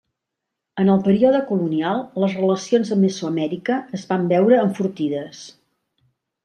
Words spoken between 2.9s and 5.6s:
amb Mesoamèrica es van veure enfortides.